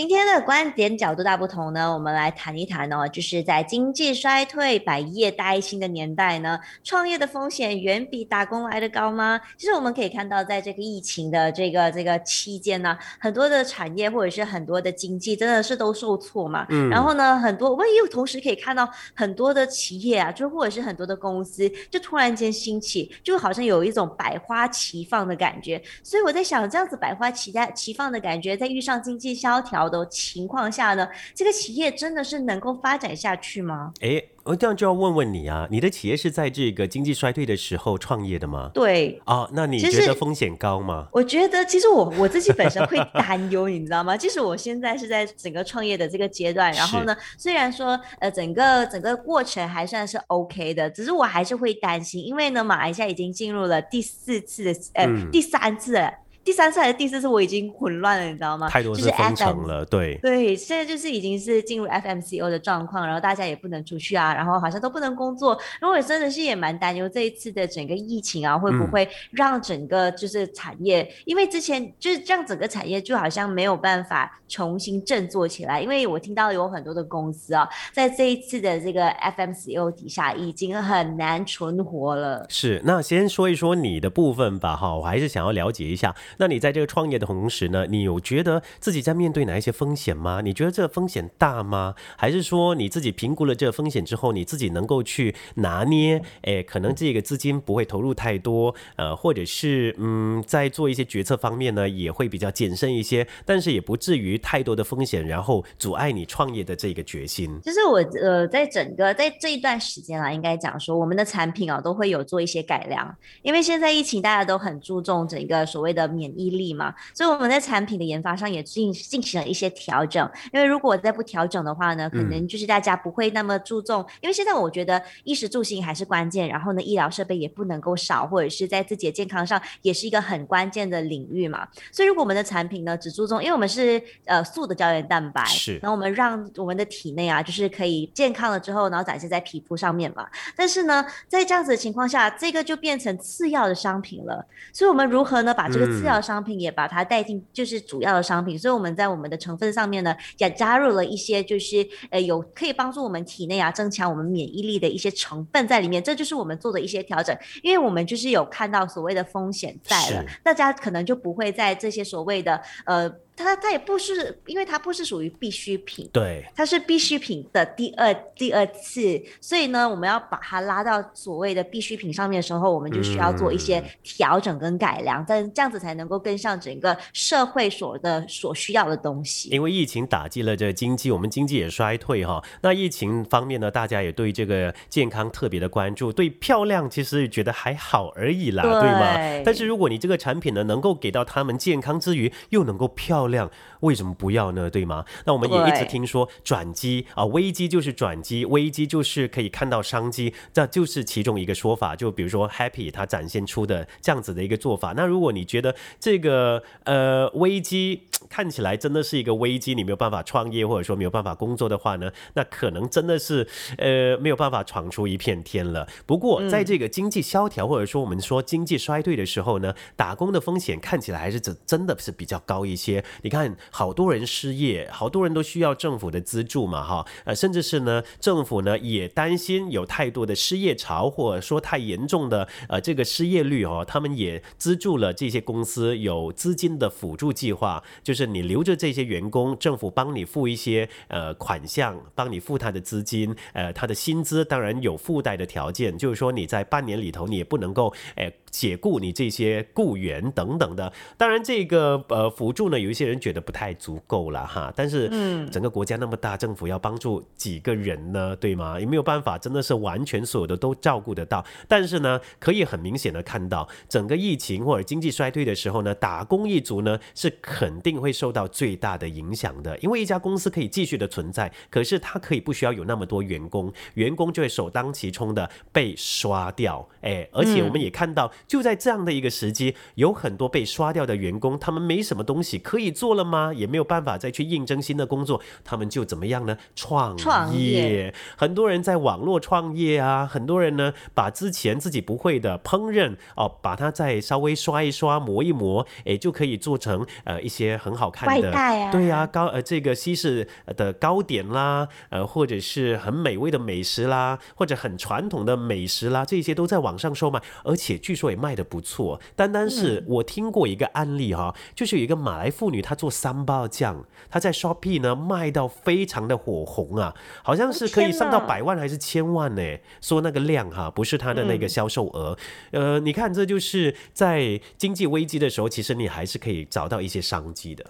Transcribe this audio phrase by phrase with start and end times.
[0.00, 9.38] 今天的观点角度大不同呢，我们来谈一谈哦，就是在经济衰退、百业待兴的年代呢，创业的风险远比打工来的高吗？
[9.58, 16.64] 其实我们可以看到，在这个疫情的这个这个期间呢，很多的产业或者是很多的经济真的是都受挫嘛。
[16.70, 16.88] 嗯。
[16.88, 25.78] 然后呢，很多我们又同时可以看到很多的企业啊，就或者是很多的公司，就突然间兴起，就好像有一种百花齐放的感觉。
[26.02, 29.89] 所以我在想，这样子百花齐在齐放的感觉，在遇上经济萧条。
[29.90, 33.92] 的情况下呢，这个企业真的是能够发展下去吗？
[34.00, 38.70] 哎，我这样就要问问你啊，你的企业是在这个经济衰退的时候创业的吗？
[38.72, 41.08] 对啊，那你觉得风险高吗？
[41.12, 44.16] 我觉得其实我我自己本身会担忧，你知道吗？
[44.16, 56.00] 即使我现在是在整个创业的这个阶段，然后呢，虽然说呃整个整个过程还算是 OK 的，只是我还是会担心，因为呢，马来西亚已经进入了第四次的呃第三次。
[56.42, 58.68] 第三次还是第四次，我已经混乱了，你知道吗？
[58.68, 65.58] 太多是封城了，对对，现在就是已经是进入 FMCO 的状况，然后大家也不能出去啊，然后好像都不能工作。
[65.80, 75.80] 如果真的是也蛮担忧这一次的整个疫情啊，会不会让整个就是产业，因为之前就是让，整个产业就好像没有办法重新振作起来。
[75.80, 82.46] 因为我听到有很多的公司啊，在这一次的这个 FMCO 底下已经很难存活了。
[82.48, 86.14] 是，那先说一说你的部分吧，哈，我还是想要了解一下。
[86.38, 90.40] 那你在这个创业的同时呢，你有觉得自己在面对哪一些风险吗？
[90.42, 91.94] 你觉得这个风险大吗？
[92.16, 96.22] 还是说你自己评估了这个风险之后，你自己能够去拿捏？
[96.42, 107.60] 诶，可能这个资金不会投入太多，呃，或者是嗯，在做一些决策方面呢，也会比较谨慎一些，但是也不至于太多的风险，然后阻碍你创业的这个决心。
[107.62, 116.30] 就是我呃，在整个在这一段时间啊，应该讲说我们的产品啊，都会有做一些改良，因为现在疫情大家都很注重整个所谓的免。
[116.40, 120.30] 疫力嘛，所以我们在产品的研发上也进进行了一些调整。
[120.52, 124.04] 因为如果再不调整的话呢，可能就是大家不会那么注重。
[124.20, 131.66] 因为现在我觉得衣食住行还是关键，然后呢，医疗设备也不能够少，或者是在自己的健康上也是一个很关键的领域嘛。
[131.90, 140.26] 所以如果我们的产品呢只注重，因为我们是呃素的胶原蛋白，是，然后我们让我们的体内啊就是可以健康了之后，然后展现在皮肤上面嘛。
[140.56, 144.46] 但是呢，在这样子的情况下，这个就变成次要的商品了。
[144.72, 163.12] 所以我们如何呢把这个次要商品也把它带进，就是主要的商品，所以我们在我们的成分上面呢，也加入了一些，就是呃有可以帮助我们体内啊增强我们免疫力的一些成分在里面，这就是我们做的一些调整，因为我们就是有看到所谓的风险在了，大家可能就不会在这些所谓的呃。
[163.40, 179.48] 它它也不是，因为它不是属于必需品，对，它是必需品的第二第二次，所以呢，我们要把它拉到所谓的必需品上面的时候，我们就需要做一些调整跟改良，但这样子才能够跟上整个社会所的所需要的东西。
[179.50, 182.42] 因为疫情打击了这个经济，我们经济也衰退哈。
[182.62, 189.42] 那疫情方面呢，大家也对这个健康特别的关注，对漂亮其实觉得还好而已啦，对吗？
[189.44, 194.70] 但是如果你这个产品呢，能够给到他们健康之余，又能够漂亮量为什么不要呢？
[194.70, 195.04] 对吗？
[195.24, 201.96] 那我们也一直听说转机啊，危机就是转机，危机就是可以看到商机，这就是其中一个说法。
[201.96, 204.92] 就比如说 Happy 它展现出的这样子的一个做法。
[204.96, 213.46] 那如果你觉得这个呃危机看起来真的是一个危机，你没有办法创业或者说没有办法工作的话呢，那可能真的是
[213.78, 215.88] 呃没有办法闯出一片天了。
[216.06, 223.02] 不过在这个经济萧条或者说我们说经济衰退的时候呢，打工的风险看起来还是真真的是比较高一些。
[223.22, 253.10] 你看，好多人失业，好多人都需要政府的资助嘛，哈，呃，甚至是呢，政府呢也担心有太多的失业潮，或者说太严重的呃这个失业率哦，他们也资助了这些公司有资金的辅助计划，就是你留着这些员工，政府帮你付一些呃款项，帮你付他的资金，呃，他的薪资当然有附带的条件，就是说你在半年里头你也不能够诶解雇你这些雇员等等的，当然这个呃辅助呢有一些。
[253.10, 254.72] 人觉得不太足够了哈。
[254.74, 258.34] 但是，嗯，整个国家那么大，政府要帮助几个人呢？
[258.36, 258.80] 对吗？
[258.80, 261.44] 也没有办法，真的是完全所有的都照顾得到。
[261.68, 269.76] 但是呢，可以很明显的看到，整个疫情或者经济衰退的时候呢，打工一族呢是肯定会受到最大的影响的。
[269.78, 276.88] 因为一家公司可以继续的存在，可是它可以不需要有那么多员工，员工就会首当其冲的被刷掉。
[277.02, 283.49] 哎，而且我们也看到，就在这样的一个时机，有很多被刷掉的员工，他们没什么东西可以做了吗？
[283.52, 286.56] 也没有办法再去应征新的工作，他们就怎么样呢？
[286.74, 287.16] 创
[287.54, 288.12] 业。
[288.36, 298.50] 很多人在网络创业啊，很多人呢把之前自己不会的烹饪哦，把它再稍微刷一刷、磨一磨，哎，就可以做成呃一些很好看的，
[298.92, 309.20] 对呀，高呃这个西式的糕点啦，呃或者是很美味的美食啦，或者很传统的美食啦，这些都在网上售卖，而且据说也卖的不错。
[309.36, 318.20] 单单是我听过一个案例哈，就是有一个马来妇女她做三包酱，它在 Shopee 呢卖到非常的火红啊，好像是可以。
[318.20, 319.62] 上到百万还是千万呢？
[320.02, 322.36] 说那个量哈，不是它的那个销售额。
[322.72, 327.86] 呃，你看，这就是在经济危机的时候，其实你还是可以找到一些商机的。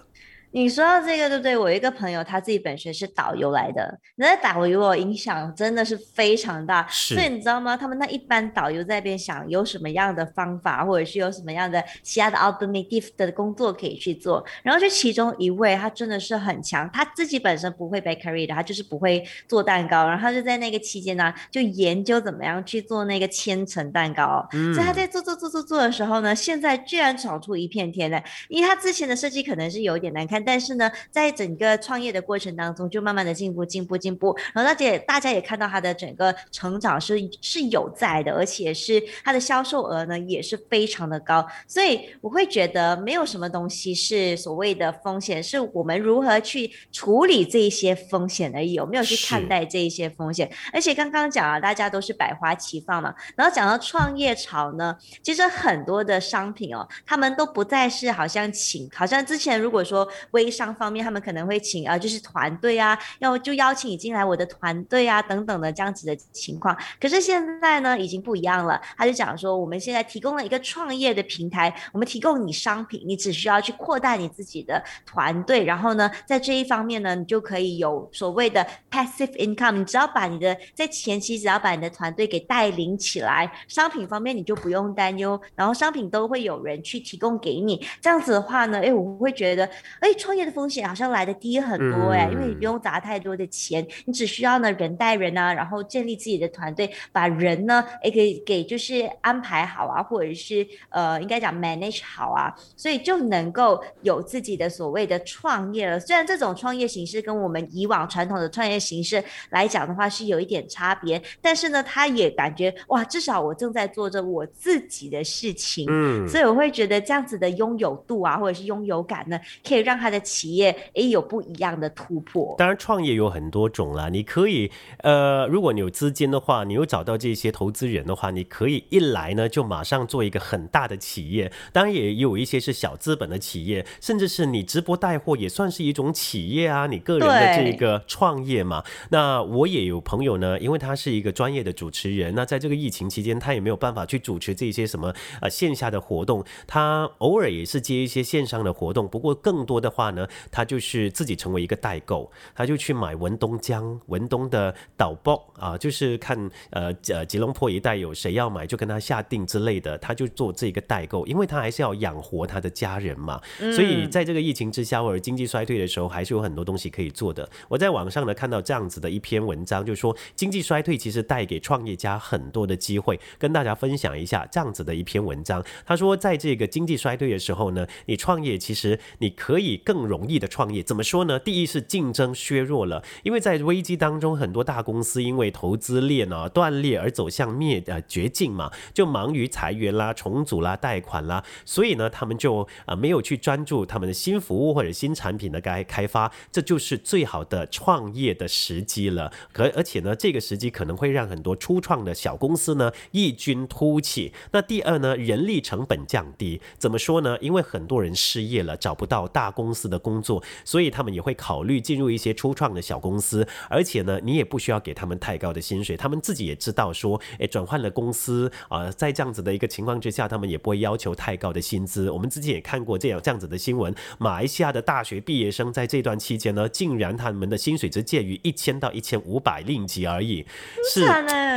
[0.53, 1.57] 你说到这个，对不对？
[1.57, 6.85] 我一个朋友，他自己本身是导游来的，那导游我影响真的是非常大。
[6.89, 7.77] 所以你知道吗？
[7.77, 14.45] 他们那一般导游在那边想有什么样的方法，或者是有什么样的其他的 alternative 的工作可以去做。
[14.61, 20.05] 然后就其中一位，他真的是很强，他自己本身不会 bakery 的，他就是不会做蛋糕。
[20.05, 24.45] 然后他就在那个期间呢，就研究怎么样去做那个千层蛋糕。
[24.51, 28.21] 所以他在做做做做做的时候呢，现在居然闯出一片天来。
[28.49, 30.40] 因为他之前的设计可能是有一点难看。
[30.45, 34.35] 但是呢，在整个创业的过程当中，就慢慢的进步、进步、进步。
[34.53, 41.45] 然后大家大家也看到他的整个成长是是有在的，而且是他的销售额呢也是非常的高。
[41.67, 50.51] 所以我会觉得没有什么东西是所谓的风险，是我们如何去处理这一些风险而已，有没有去看待这一些风险？
[50.73, 53.13] 而且刚刚讲了，大家都是百花齐放嘛。
[53.35, 60.07] 然后讲到创业潮呢，其实很多的商品哦，他们都不再是好像请，好像之前如果说。
[60.31, 66.75] 微商方面，他们可能会请啊，就是团队啊，要就邀请你进来我的团队啊，等等的这样子的情况。
[66.99, 68.81] 可是现在呢，已经不一样了。
[68.97, 79.71] 他就讲说，我们现在提供了一个创业的平台，我们提供你商品，你只需要去扩大你自己的团队，然后呢，在这一方面呢，你就可以有所谓的 passive income。
[79.73, 87.85] 你只要把你的在前期只要把你的团队给带领起来，商品方面你就不用担忧，然后商品都会有人去提供给你。
[87.99, 89.69] 这样子的话呢，哎，我会觉得，
[89.99, 90.09] 哎。
[90.21, 105.99] 创业的风险好像来的低很多哎，因为你不用砸太多的钱，你只需要呢人带人啊，然后建立自己的团队，把人呢也可以给就是安排好啊，或者是呃应该讲 manage 好啊，所以就能够有自己的所谓的创业了。
[105.99, 120.10] 虽然这种创业形式跟我们以往传统的创业形式来讲的话是有一点差别，但是呢，他也感觉哇，至少我正在做着我自己的事情，嗯，所以我会觉得这样子的拥有度啊，或者是拥有感呢，可以让他。
[120.11, 122.55] 的企业也有不一样的突破。
[122.57, 124.09] 当然，创业有很多种啦。
[124.09, 124.69] 你可以，
[124.99, 131.51] 呃，如果你有资金的话，你有找到这些投资人的话，你可以一来呢就马上做一个很大的企业。
[131.71, 136.87] 当然，也有一些是小资本的企业，甚至是你直播带货也算是一种企业啊。
[136.87, 138.83] 你个人的这个创业嘛。
[139.09, 149.07] 那我也有朋友呢，因为他是一个专业的主持人，那在这个疫情期间，他也没有办法去主持这些什么呃线下的活动，他偶尔也是接一些线上的活动。
[149.07, 150.00] 不过更多的话。
[150.01, 156.35] 话呢，他就是自己成为一个代购，他就去买文东江、文东的导报啊，就是看
[156.71, 163.39] 呃呃吉隆坡一带有谁要买，就跟他下定之类的，他就做这个代购，因为他还是要养活他的家人嘛。
[163.75, 167.47] 所以在这个疫情之下或者经济衰退的时候，还是有很多东西可以做的。
[167.67, 175.63] 我在网上呢看到这样子的一篇文章，就说经济衰退其实带给创业家很多的机会，跟大家分享一下这样子的一篇文章。
[175.85, 179.80] 他说，在这个经济衰退的时候呢，你创业其实你可以。
[179.83, 181.39] 更容易的创业怎么说呢？
[181.39, 199.31] 第一是竞争削弱了，因为在危机当中，很多大公司因为投资链啊断裂而走向灭呃绝境嘛，就忙于裁员啦、重组啦、贷款啦，所以呢，他们就啊没有去专注他们的新服务或者新产品的该开发，这就是最好的创业的时机了。
[199.51, 204.31] 可而且呢，这个时机可能会让很多初创的小公司呢异军突起。
[204.51, 207.37] 那第二呢，人力成本降低，怎么说呢？
[207.39, 209.70] 因为很多人失业了，找不到大公。
[209.71, 222.11] 公司的工作，所以他们也会考虑进入一些初创的小公司，而且呢，你也不需要给他们太高的薪水，他们自己也知道说，诶，转换了公司啊，在这样子的一个情况之下，他们也不会要求太高的薪资。
[222.11, 230.45] 我们之前也看过这样这样子的新闻，马来西亚的大学毕业生在这段期间呢，竟然他们的薪水只介于一千到一千五百令吉而已，
[230.93, 231.05] 是，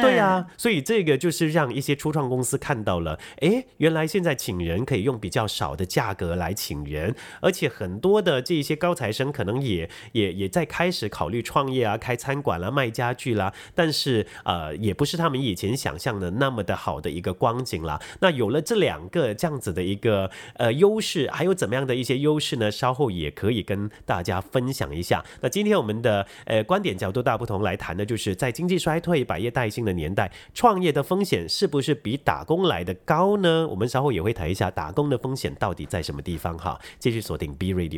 [0.00, 17.98] 对啊，所以这个就是让一些初创公司看到了，诶，原来现在请人可以用比较少的价格来请人，而且很多的这些高材生可能也也也在开始考虑创业啊，开餐馆啦，卖家具啦，但是呃，也不是他们以前想象的那么的好的一个光景啦。
[18.20, 22.70] 那有了这两个这样子的一个呃优势，还有怎么样的一些优势呢？
[22.70, 25.24] 稍后也可以跟大家分享一下。
[25.40, 33.66] 那今天我们的呃观点角度大不同，来谈的就是在经济衰退、百业待兴的年代，创业的风险是不是比打工来的高呢？
[33.66, 36.78] 我们稍后也会谈一下打工的风险到底在什么地方哈。
[36.98, 37.88] 继续锁定 B 瑞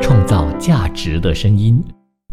[0.00, 1.82] 创造价值的声音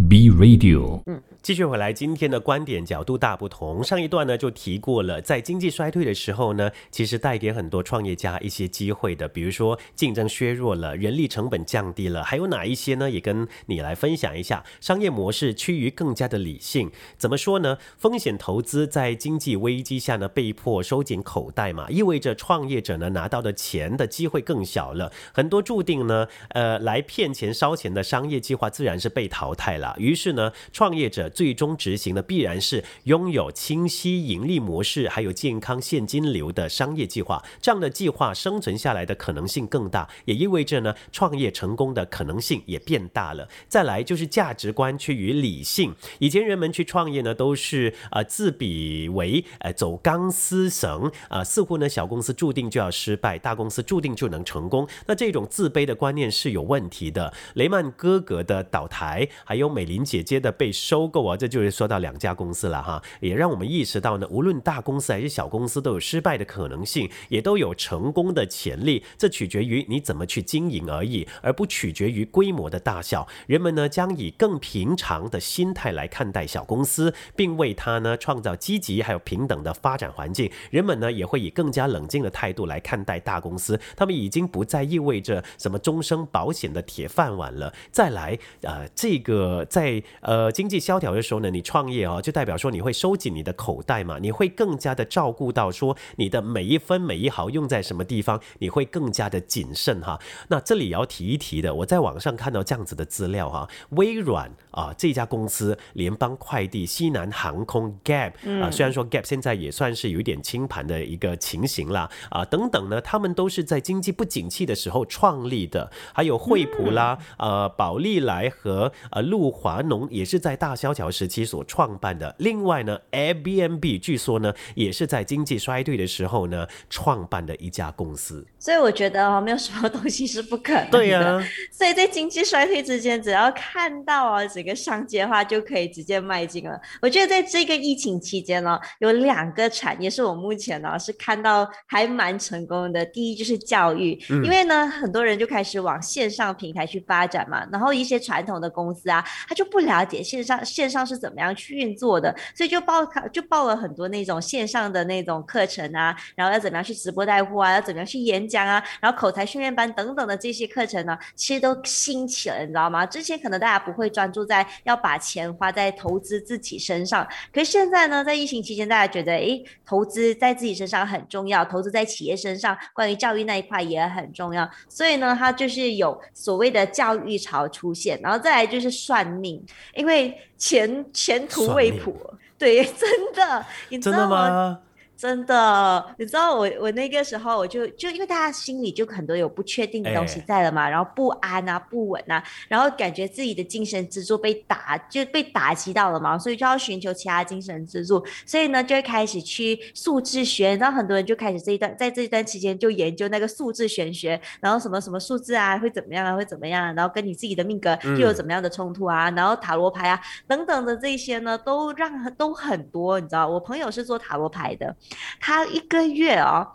[0.09, 1.01] ，B Radio。
[1.41, 3.81] 继续回来，今天的观点角度大不同。
[3.81, 13.09] 上一段呢就提过了，在经济衰退的时候呢，其实带给很多创业家一些机会的，比如说竞争削弱了，人力成本降低了，还有哪一些呢？
[13.09, 14.65] 也跟你来分享一下。
[14.81, 17.77] 商业模式趋于更加的理性，怎么说呢？
[17.97, 29.95] 风险投资在经济危机下呢被迫收紧口袋嘛，意味着创业者呢拿到的钱的机会更小了，很多注定呢呃来骗钱烧钱的商业计划自然是被淘汰了。
[29.97, 31.28] 于是呢，创业者。
[31.29, 37.43] 最终执行的必然是拥有清晰盈利模式，还有健康现金流的商业计划。
[37.61, 43.47] 这样的计划生存下来的可能性更大，也意味着呢，创业成功的可能性也变大了。
[43.67, 45.93] 再来就是价值观趋于理性。
[46.17, 54.87] 以前人们去创业呢，都是啊自比为呃走钢丝绳啊，似乎呢小公司注定就要失败，大公司注定就能成功。
[55.05, 57.31] 那这种自卑的观念是有问题的。
[57.53, 61.18] 雷曼哥哥的倒台，还有美林姐姐的被收购。
[61.21, 69.03] 我这就是说到两家公司了哈，也让我们意识到呢，无论大公司还是小公司都有失败的可能性，也都有成功的潜力。
[69.17, 73.27] 这取决于你怎么去经营而已，而不取决于规模的大小。
[73.47, 80.49] 人们呢将以更平常的心态来看待小公司，并为它呢创造积极还有平等的发展环境。
[80.71, 87.73] 人们呢也会以更加冷静的态度来看待大公司，他们已经不再意味着什么终生保险的铁饭碗了。
[87.91, 91.08] 再来，呃，这个在呃经济萧条。
[91.11, 100.19] 的时候呢，你创业哦，就代表说你会收紧你的口袋嘛，你会更加的照顾到说你的每一分每一毫用在什么地方，你会更加的谨慎哈。
[100.49, 121.09] 那这里也要提一提的，我在网上看到这样子的资料哈，微软啊这家公司、联邦快递、西南航空、Gap 啊，虽然说 Gap 现在也算是有一点清盘的一个情形啦啊等等呢，他们都是在经济不景气的时候创立的，还有惠普啦、呃宝利来和呃路华农也是在大萧条。
[121.19, 128.45] 时期所创办的，另外呢，Airbnb 据说呢，也是在经济衰退的时候呢创办的一家公司。
[128.59, 130.91] 所以我觉得哦，没有什么东西是不可能的。
[130.91, 131.43] 对呀。
[131.71, 136.79] 所以在经济衰退之间，只要看到啊整个商机的话，就可以直接迈进了。
[137.01, 143.03] 我觉得在这个疫情期间呢，有两个产业是我目前呢是看到还蛮成功的。
[143.03, 150.99] 第一就是教育，因为呢很多人就开始往线上平台去发展嘛，然后一些传统的公司啊，他就不了解线上线上。
[151.09, 152.31] 是怎么样去运作的？
[152.53, 153.03] 所以就报
[153.33, 163.07] 就报了很多那种线上的那种课程啊，然后要怎么样去直播带货啊，要怎么样去演讲啊，然后口才训练班等等的这些课程呢，其实都兴起了，你知道吗？
[163.07, 179.65] 之前可能大家不会专注在要把钱花在投资自己身上，可是现在呢，在疫情期间，大家觉得诶，投资在自己身上很重要，投资在企业身上，关于教育那一块也很重要，所以呢，它就是有所谓的教育潮出现，然后再来就是算命，
[179.95, 181.05] 因为钱。
[181.11, 182.13] 前途未卜，
[182.59, 184.79] 对， 真的，你知道吗？
[185.19, 214.95] 真的，你知道我我那个时候我就就因为大家心里就很多有不确定的东西在了嘛，然后不安啊、不稳啊，然后感觉自己的精神支柱被打就被打击到了嘛，所以就要寻求其他精神支柱，所以呢就会开始去素质学，然后很多人就开始这一段在这一段期间就研究那个素质玄学，然后什么什么数字啊会怎么样啊会怎么样，然后跟你自己的命格又有怎么样的冲突啊，然后塔罗牌啊等等的这些呢都让都很多，你知道，我朋友是做塔罗牌的。
[215.39, 216.67] 他一个月哦，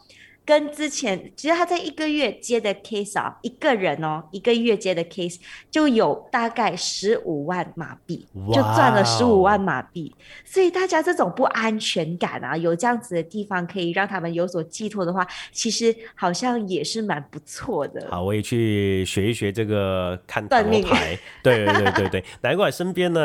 [0.44, 5.38] 跟之前，其实他在一个月接的 case 啊，一个人哦，一个月接的 case
[5.70, 10.14] 就有大概十五万马币，就赚了十五万马币。
[10.44, 18.08] 所以大家这种不安全感啊，有这样子的地方可以让他们有所寄托的话，其实好像也是蛮不错的。
[18.10, 21.18] 好，我也去学一学这个看塔罗牌。
[21.42, 23.20] 对对对对对， 难怪身边呢，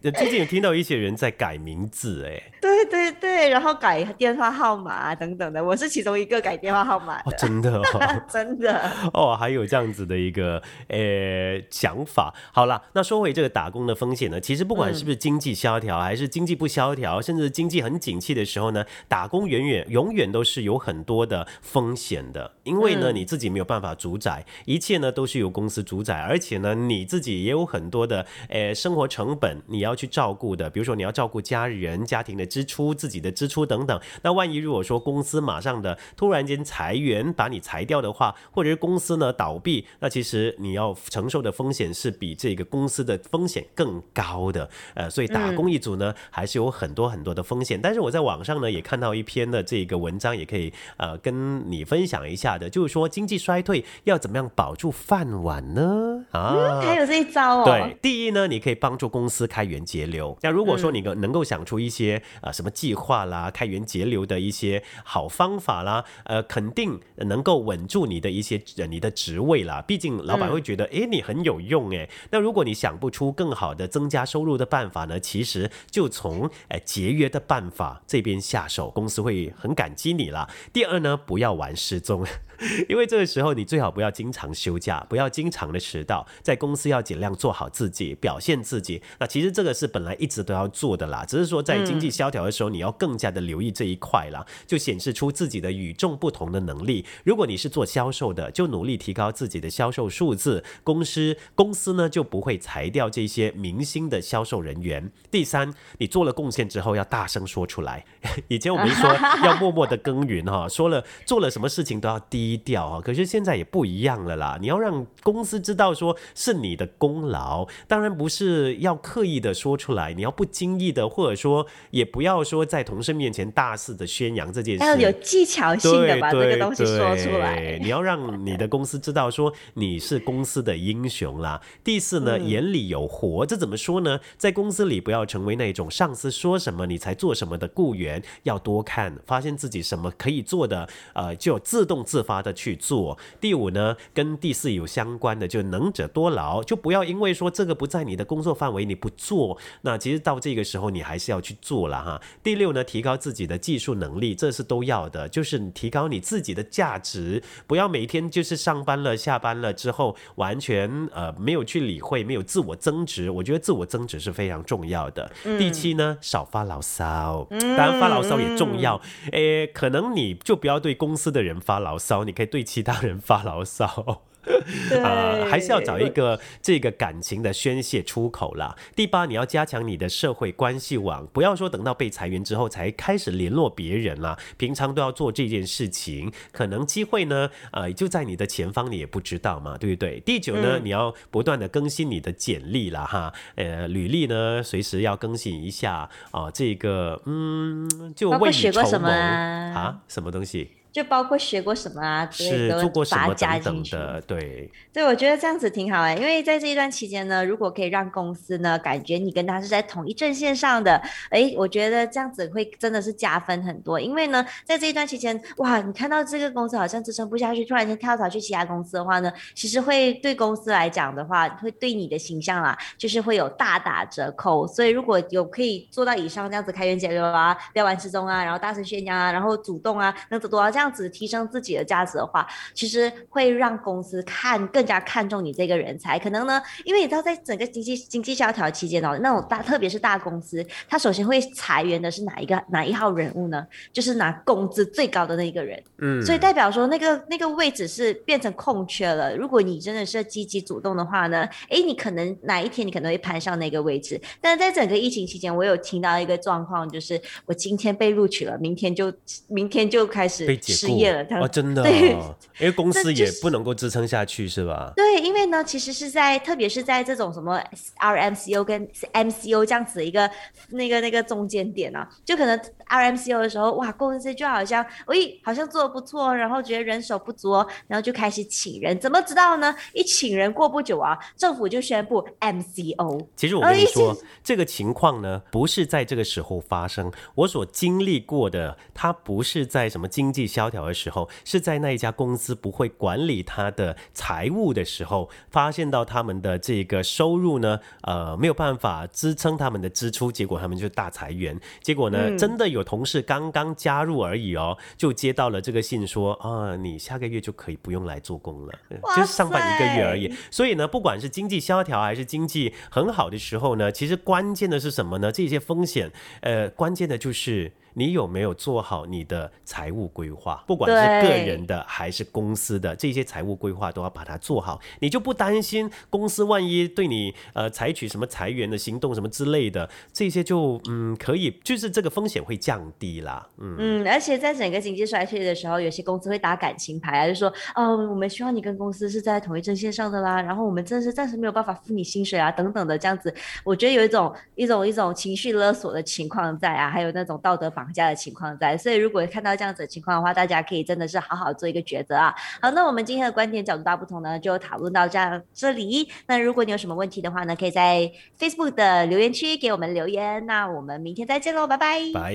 [0.00, 2.42] 最近有听到一些人在改名字，哎。
[2.62, 8.92] 对对对，然后改电话号码等等的，我是其中一个改电话号码的，真的，哦， 真的。
[9.12, 12.32] 哦，还有这样子的一个呃想法。
[12.52, 32.46] 好了，那说回这个打工的风险呢，其实不管是不是经济萧条，还是经济不萧条，甚至经济很景气的时候呢，打工远远永远都是有很多的风险的，因为呢你自己没有办法主宰，一切呢都是由公司主宰，而且呢你自己也有很多的呃生活成本你要去照顾的，比如说你要照顾家人、家庭的。
[32.52, 44.68] 支出自己的支出等等，那万一如果说公司马上的突然间裁员把你裁掉的话，或者是公司呢倒闭，那其实你要承受的风险是比这个公司的风险更高的。
[44.94, 47.78] 呃，所以打工一族呢还是有很多很多的风险。
[47.80, 56.24] 但是我在网上呢也看到一篇的这个文章，也可以呃跟你分享一下的，就是说经济衰退要怎么样保住饭碗呢？
[56.32, 57.64] 啊，还有这一招哦。
[57.64, 60.36] 对，第一呢，你可以帮助公司开源节流。
[60.42, 62.20] 那如果说你能能够想出一些。
[62.40, 69.82] 啊，什么计划啦，开源节流的一些好方法啦，呃，肯定能够稳住你的一些你的职位啦。
[69.82, 72.08] 毕竟老板会觉得，哎，你很有用哎。
[72.30, 80.48] 那如果你想不出更好的增加收入的办法呢，其实就从哎节约的办法这边下手，公司会很感激你啦。
[80.72, 82.26] 第二呢，不要玩失踪。
[82.88, 89.02] 因为这个时候，你最好不要经常休假，不要经常的迟到，在公司要尽量做好自己，表现自己。
[89.18, 97.04] 那其实这个是本来一直都要做的啦，只是说在经济萧条的时候，你要更加的留意这一块啦，就显示出自己的与众不不同的能力。
[97.24, 105.12] 如果你是做销售的，就努力提高自己的销售数字，公司公司呢就不会裁掉这些明星的销售人员。
[105.30, 108.04] 第三，你做了贡献之后要大声说出来。
[108.48, 109.12] 以前我们说
[109.44, 112.52] 要默默的耕耘哈，说了做了什么事情都要低。
[112.64, 114.56] 调啊，可是现在也不一样了啦。
[114.60, 127.78] 你要让公司知道说是你的功劳，当然不是要刻意的说出来，你要不经意的，或者说也不要说在同事面前大肆的宣扬这件事，要有技巧性的把这个东西说出来。
[127.80, 131.60] 你要让你的公司知道说你是公司的英雄啦。
[131.82, 134.20] 第四呢，眼里有活，这怎么说呢？
[134.36, 142.42] 在公司里不要成为那种上司说什么你才做什么的雇员，要多看，发现自己什么可以做的，呃，就自动自发。
[142.42, 143.16] 的去做。
[143.40, 152.20] 第五呢，跟第四有相关的，就能者多劳，就不要因为说这个不在你的工作范围，你不做，那其实到这个时候你还是要去做了哈。
[152.42, 163.30] 第六呢，提高自己的技术能力，这是都要的，就是提高你自己的价值，不要每天就是上班了下班了之后完全呃没有去理会，没有自我增值。
[163.30, 165.30] 我觉得自我增值是非常重要的。
[165.58, 172.32] 第七呢，少发牢骚，当然发牢骚也重要，诶，可能你就不要对公司的人发牢骚，你。
[172.32, 174.22] 可以对其他人发牢骚。
[175.02, 178.76] 啊，还是要找一个这个感情的宣泄出口啦。
[178.96, 186.32] 第八，你要加强你的社会关系网，不要说等到被裁员之后才开始联络别人啦，平常都要做这件事情。
[186.50, 190.20] 可能机会呢，呃，就在你的前方，你也不知道嘛，对不对？
[190.20, 196.50] 第九呢，你要不断的更新你的简历了哈，呃，履历呢，随时要更新一下啊。
[196.52, 200.70] 这个，嗯，就未雨绸缪啊，什么东西？
[200.92, 211.00] 就包括学过什么啊，是做过什么加进去的，对，对，我觉得这样子挺好哎，因为在这一段期间呢，如果可以让公司呢感觉你跟他是在同一阵线上的，
[211.30, 213.98] 哎，我觉得这样子会真的是加分很多。
[213.98, 224.66] 因为呢，在这一段期间，哇，你看到这个公司好像支撑不下去，突然间跳槽去其他公司的话呢，其实会对公司来讲的话，会对你的形象啊，就是会有大打折扣。
[224.66, 230.81] 所以如果有可以做到以上这样子开源节流啊，不要玩失踪啊，然后大声宣扬啊，然后主动啊，能走多少这样。
[230.82, 236.18] 这样子提升自己的价值的话，其实会让公司看更加看重你这个人才。
[236.18, 243.64] 可能呢，因为你知道，在整个经济经济萧条期间哦，那种大特别是大公司，它首先会裁员的是哪一个哪一号人物呢？
[243.92, 245.80] 就是拿工资最高的那一个人。
[245.98, 249.36] 嗯，所以代表说那个那个位置是变成空缺了。
[249.36, 254.20] 如果你真的是积极主动的话呢，哎，你可能哪一天你可能会攀上那个位置。
[254.40, 259.12] 但是在整个疫情期间，我有听到一个状况，就是我今天被录取了，明天就
[259.46, 260.71] 明天就开始。
[260.72, 262.10] 失业了，哦，真的，对，
[262.58, 264.92] 因为公司也不能够支撑下去，是吧？
[264.96, 267.62] 对，因为呢，其实是在，特别是在这种什么
[267.98, 270.30] RMCO 跟 MCO 这样子的一个
[270.70, 272.58] 那个那个中间点啊，就可能
[272.88, 277.52] RMCO 的时候，哇，公司就好像，喂，好像做的不错，然后觉得人手不足，
[277.86, 279.74] 然后就开始请人，怎么知道呢？
[279.92, 283.26] 一请人过不久啊，政府就宣布 MCO。
[283.36, 301.58] 其实我跟你说，这个情况呢，不是在这个时候发生，我所经历过的，它不是在什么经济萧条的时候，是在那一家公司不会管理他的财务的时候，发现到他们的这个收入呢，呃，没有办法支撑他们的支出，结果他们就大裁员。
[301.80, 308.72] 结果呢，真的有同事刚刚加入而已哦，就接到了这个信说啊，你下个月就可以不用来做工了，
[309.16, 310.32] 就是上班一个月而已。
[310.48, 315.32] 所以呢，不管是经济萧条还是经济很好的时候呢，其实关键的是什么呢？
[315.32, 316.08] 这些风险，
[316.42, 317.72] 呃，关键的就是。
[317.94, 320.62] 你有没有做好你的财务规划？
[320.66, 324.80] 不管是个人的还是公司的，这些财务规划都要把它做好。
[325.00, 333.46] 你就不担心公司万一对你呃采取什么裁员的行动什么之类的，这些就嗯可以，就是这个风险会降低啦。
[333.58, 343.34] 嗯嗯，而且在整个经济衰退的时候，有些公司会打感情牌啊，就说哦，我们希望你跟公司是在同一阵线上的啦，然后我们真的是暂时没有办法付你薪水啊等等的这样子。
[343.64, 347.81] 我觉得有一种一种一种情绪勒索的情况在啊，还有那种道德绑。
[347.82, 352.32] 绑架的情况在，所以如果看到这样子的情况的话，大家可以真的是好好做一个抉择啊。
[352.60, 356.08] 好，那我们今天的观点角度大不同呢，就讨论到这样这里。
[356.28, 360.46] 那如果你有什么问题的话呢，可以在 Facebook 的留言区给我们留言。
[360.46, 361.98] 那我们明天再见喽，拜拜。
[362.14, 362.32] 拜。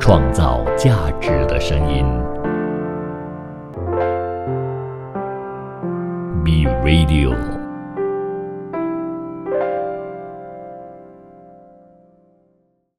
[0.00, 2.06] 创造价值的声音
[6.42, 7.61] Be Radio。